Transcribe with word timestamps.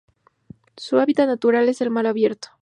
Su 0.77 0.97
hábitat 0.97 1.27
natural 1.27 1.69
es 1.69 1.79
el 1.79 1.91
mar 1.91 2.07
abierto. 2.07 2.49